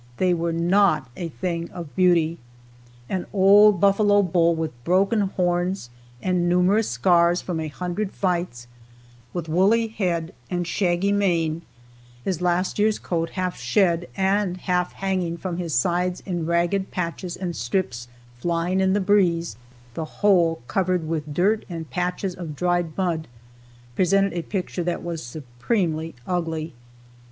[0.17, 2.39] They were not a thing of beauty.
[3.07, 5.91] An old buffalo bull with broken horns
[6.23, 8.65] and numerous scars from a hundred fights,
[9.31, 11.61] with woolly head and shaggy mane,
[12.25, 17.37] his last year's coat half shed and half hanging from his sides in ragged patches
[17.37, 18.07] and strips
[18.39, 19.55] flying in the breeze,
[19.93, 23.27] the whole covered over with dirt and patches of dried mud,
[23.95, 26.73] presented a picture that was supremely ugly.